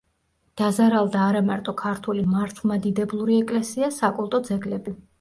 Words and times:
დაზარალდა 0.61 1.21
არა 1.25 1.43
მარტო 1.51 1.75
ქართული 1.83 2.25
მართლმადიდებლური 2.33 3.39
ეკლესია, 3.45 3.95
საკულტო 4.03 4.45
ძეგლები. 4.53 5.01